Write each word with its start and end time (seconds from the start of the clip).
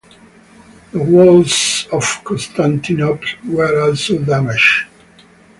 The 0.93 0.97
Walls 0.97 1.87
of 1.91 2.23
Constantinople 2.23 3.27
were 3.53 3.81
also 3.83 4.17
damaged. 4.17 4.87